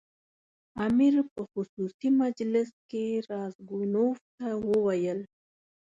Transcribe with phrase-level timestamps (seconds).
[0.85, 5.19] امیر په خصوصي مجلس کې راسګونوف ته وویل.